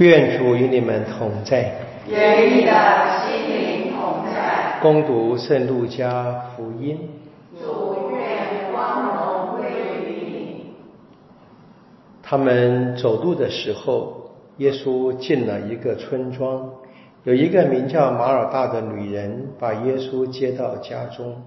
[0.00, 1.74] 愿主与你们同在，
[2.08, 2.72] 愿你的
[3.20, 4.78] 心灵同在。
[4.80, 6.98] 攻读圣路加福音。
[7.52, 9.68] 主愿光荣归
[10.02, 10.74] 于你。
[12.22, 16.70] 他们走路的时候，耶稣进了一个村庄，
[17.24, 21.42] 有一个名叫马尔大的女人把耶稣接到家中。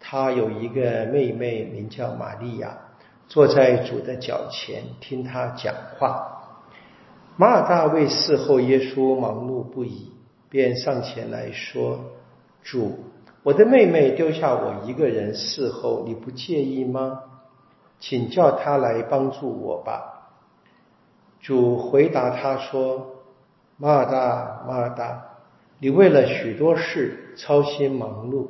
[0.00, 2.76] 她有一个妹妹名叫玛利亚，
[3.28, 6.32] 坐在主的脚前听他讲话。
[7.38, 10.10] 马尔大为侍候耶稣忙碌不已，
[10.48, 12.00] 便上前来说
[12.64, 12.98] ：“主，
[13.42, 17.20] 我的妹妹丢下我一个人侍候，你不介意吗？
[18.00, 20.30] 请叫她来帮助我吧。”
[21.42, 23.16] 主回答他说
[23.76, 25.22] ：“马尔大，马尔大，
[25.78, 28.46] 你为了许多事操心忙碌，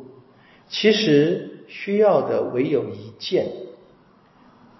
[0.68, 3.48] 其实需要的唯有一件。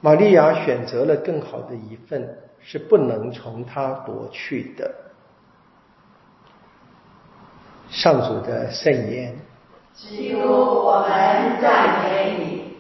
[0.01, 2.39] 玛利亚选择了更好的一份。”
[2.69, 4.93] 是不能从他夺去的。
[7.89, 9.33] 上主的圣言。
[9.95, 12.77] 基督，我们赞美你。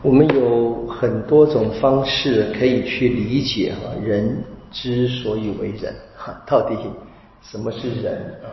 [0.00, 4.42] 我们有很多种方式可以去理解哈，人
[4.72, 6.74] 之所以为人哈，到底
[7.42, 8.48] 什么是人啊？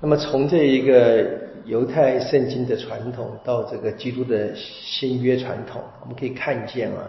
[0.00, 1.46] 那么从这一个。
[1.68, 7.06] 犹太圣经的传统到这个基督的新约传统，我们可以看见啊，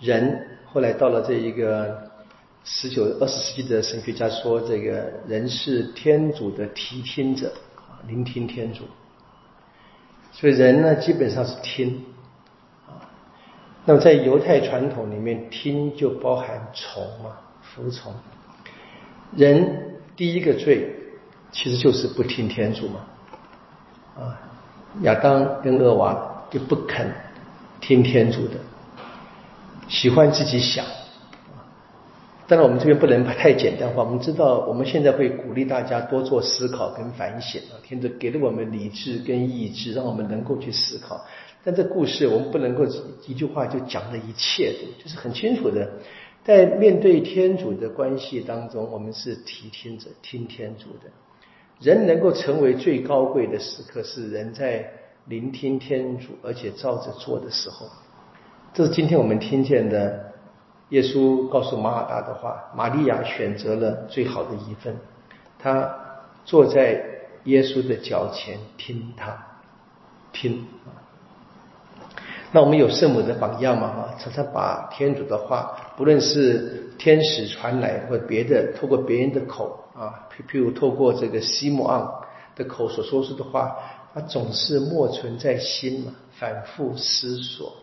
[0.00, 2.10] 人后来到了这一个
[2.64, 8.82] 十九、二十世纪的神学家说，这个人是天主的提听者啊，聆听天主。
[10.32, 12.04] 所以人呢，基本上是听
[12.84, 12.98] 啊。
[13.84, 18.12] 那么在犹太传统里面，听就包含从嘛，服从。
[19.36, 20.92] 人第一个罪
[21.52, 23.00] 其实就是不听天主嘛。
[24.16, 24.40] 啊，
[25.02, 27.10] 亚当跟厄娃就不肯
[27.80, 28.54] 听天主的，
[29.88, 30.84] 喜欢自己想。
[32.48, 34.02] 当然，我们这边不能太简单化。
[34.02, 37.76] 我们知道，我们现在会鼓励大家多做思考跟反省啊。
[37.82, 41.22] 天主给了我们理智跟意志，让我们能够去思考。
[41.62, 42.86] 但这故事，我们不能够
[43.26, 45.86] 一句话就讲了一切，就是很清楚的，
[46.42, 51.10] 在面对天主的关系当中，我们是提听者，听天主的。
[51.80, 54.90] 人能够成为最高贵的时刻，是人在
[55.26, 57.86] 聆听天主，而且照着做的时候。
[58.74, 60.32] 这是今天我们听见的
[60.90, 62.70] 耶稣告诉马尔大的话。
[62.74, 64.96] 玛利亚选择了最好的一份，
[65.58, 65.88] 他
[66.44, 67.02] 坐在
[67.44, 69.46] 耶稣的脚前听他
[70.32, 70.66] 听。
[72.50, 73.88] 那我们有圣母的榜样嘛？
[73.88, 82.22] 哈，常常把天主的话，不论是天使传来，或别的，透过别人的口啊，譬譬如透过这个西摩昂
[82.54, 83.76] 的口所说出的话，
[84.14, 87.74] 他总是默存在心嘛，反复思索。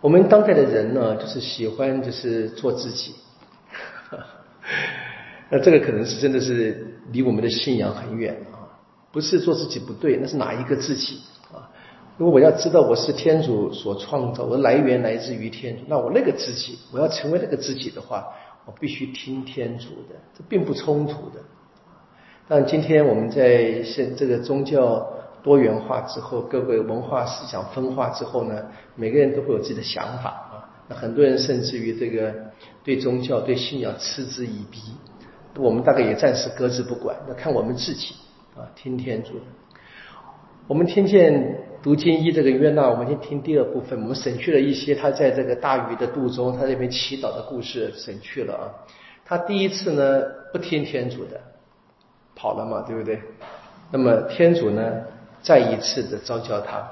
[0.00, 3.16] 我们当代的人呢，就是喜欢就是做自己，
[5.50, 8.80] 那这个可能是真的是离我们的信仰很远啊。
[9.12, 11.20] 不是做自己不对，那是哪一个自己？
[12.16, 18.28] 如果我要知道我是天主所创造，我的来源来自于天主，那我那个自己，我要成为那个自己的话，
[18.66, 21.40] 我必须听天主的，这并不冲突的。
[22.46, 25.08] 但今天我们在现这个宗教
[25.42, 28.66] 多元化之后，各个文化思想分化之后呢，
[28.96, 30.68] 每个人都会有自己的想法啊。
[30.88, 32.34] 那很多人甚至于这个
[32.84, 34.80] 对宗教、对信仰嗤之以鼻，
[35.56, 38.14] 我们大概也暂时搁置不管，那看我们自己
[38.54, 39.40] 啊，听天主。
[40.66, 41.69] 我们听见。
[41.82, 43.98] 读经一这个约纳，我们先听第二部分。
[44.02, 48.64] 我们省去了一些他在这个大鱼的肚中，他那边祈祷的故事，省去了啊。
[49.24, 51.40] 他第一次呢不听天主的，
[52.34, 53.18] 跑了嘛，对不对？
[53.90, 54.82] 那么天主呢
[55.40, 56.86] 再一次的召叫他。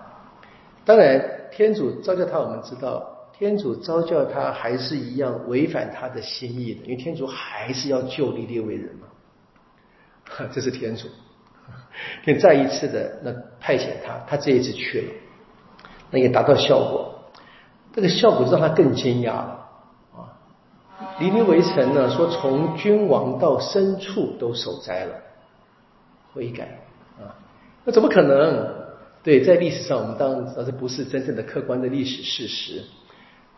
[0.87, 1.23] 当然，
[1.53, 10.49] 天主召叫他，我们知道，天主召叫他还是一样违反他的心意的，因为天主还是要救利列为人嘛。
[10.51, 11.09] 这是天主。
[12.25, 15.13] 便再一次的那派遣他，他这一次去了，
[16.11, 17.15] 那也达到效果。
[17.95, 19.69] 这个效果让他更惊讶了
[20.15, 20.39] 啊！
[21.19, 25.15] 黎尼围城呢说，从君王到牲畜都守斋了，
[26.33, 26.79] 悔改
[27.19, 27.35] 啊！
[27.85, 28.75] 那怎么可能？
[29.25, 32.85] 对，在历史上我们当然知道这不是真正的客观的历史事实，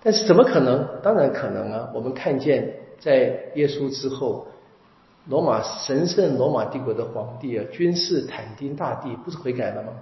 [0.03, 0.89] 但是怎么可能？
[1.03, 1.91] 当然可能啊！
[1.93, 4.47] 我们看见在耶稣之后。
[5.27, 9.93] 罗马神圣罗马帝国的皇帝啊，君士坦丁大帝不是悔改了吗？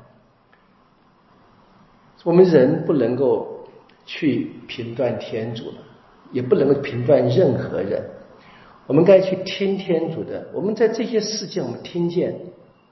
[2.25, 3.65] 我们人不能够
[4.05, 5.76] 去评断天主了，
[6.32, 8.03] 也不能够评断任何人。
[8.87, 10.49] 我们该去听天主的。
[10.53, 12.35] 我们在这些事件，我们听见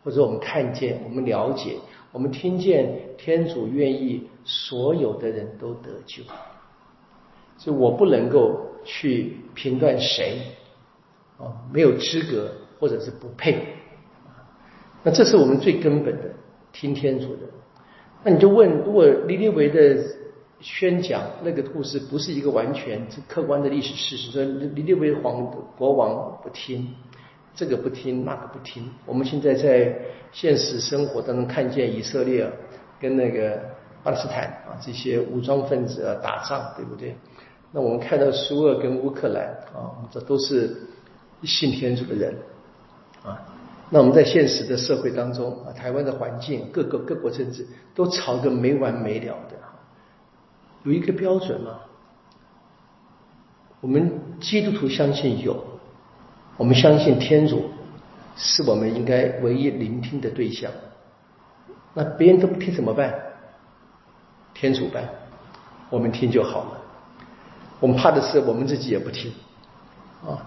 [0.05, 1.77] 或者我们看见，我们了解，
[2.13, 6.23] 我们听见天主愿意所有的人都得救，
[7.59, 10.39] 所以我不能够去评断谁，
[11.39, 13.67] 啊，没有资格或者是不配，
[15.03, 16.23] 那这是我们最根本的
[16.73, 17.43] 听天主的。
[18.25, 20.03] 那你就问，如果尼尼维的
[20.61, 26.95] 宣讲那个故事不是一个完全客观的历史事实，说尼尼维皇国王不听。
[27.55, 28.87] 这个不听，那个不听。
[29.07, 29.99] 我们现在在
[30.31, 32.47] 现实生活当中看见以色列
[33.01, 33.59] 跟那个
[34.03, 37.17] 巴勒斯坦啊这些武装分子啊打仗，对不对？
[37.73, 40.77] 那我们看到苏俄跟乌克兰啊，这都是
[41.43, 42.35] 信天主的人
[43.25, 43.39] 啊。
[43.91, 49.57] 那我们在现实的社会当中啊，台湾的环境，各个各国政治都吵个没完没了的，
[50.83, 51.81] 有一个标准吗？
[53.81, 54.11] 我们
[54.41, 55.63] 基督徒相信有。
[56.57, 57.71] 我们相信天主
[58.35, 60.73] 是我们应该唯一聆听的对象。
[61.95, 63.15] 那别人都不听怎么办？
[64.55, 65.09] 天主办，
[65.91, 66.81] 我们听就好了。
[67.79, 69.31] 我们怕的是我们自己也不听
[70.27, 70.43] 啊。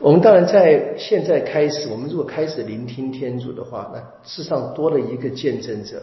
[0.00, 6.02] 我们当然在现在开始，我们如果开始聆听天主的话，那世上多了一个见证者，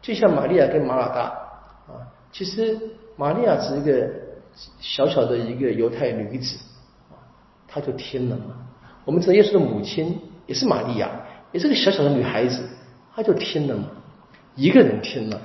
[0.00, 1.22] 就像玛利亚跟马老大
[1.88, 2.06] 啊。
[2.30, 2.78] 其实
[3.16, 4.08] 玛利亚只是一个
[4.78, 6.56] 小小的一个犹太女子
[7.10, 7.18] 啊，
[7.66, 8.56] 她就听了嘛。
[9.04, 11.10] 我们知道耶稣的母亲也是玛利亚，
[11.50, 12.62] 也是个小小的女孩子，
[13.14, 13.88] 她就听了嘛。
[14.54, 15.40] 一个人听了，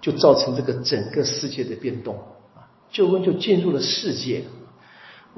[0.00, 2.14] 就造成这个整个世界的变动
[2.56, 4.44] 啊，救恩就进入了世界。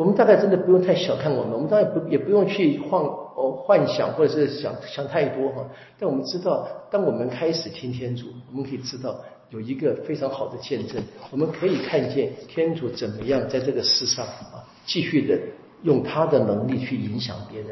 [0.00, 5.68] 我们大概真的不用太小看我们，我们当然不也不用去幻哦幻想或者是想想太多哈。
[5.98, 9.14] 但我们知道，当我们开始听天主，我们可以知道
[9.50, 15.38] 有一个非常好的见证，我们可以看见天主怎么样在这个世上啊继续的。
[15.82, 17.70] 用他的能力去影响别人，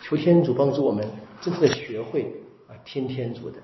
[0.00, 1.04] 求天主帮助我们
[1.40, 2.22] 真正的学会
[2.68, 3.56] 啊听天主的，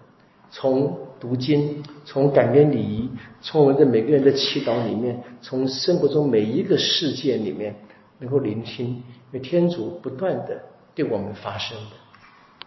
[0.50, 3.08] 从读经，从感恩礼仪，
[3.40, 7.76] 从我们的每个人的祈祷里面，从生活中每一个事件里面
[8.18, 9.02] 能够聆听，因
[9.32, 10.62] 为天主不断的
[10.94, 12.05] 对我们发声的。